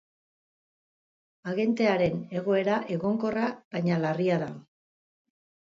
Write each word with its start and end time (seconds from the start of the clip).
Agentearen 1.51 2.17
egoera 2.41 2.81
egonkorra 2.97 3.47
baina 3.77 4.03
larria 4.09 4.43
da. 4.47 4.53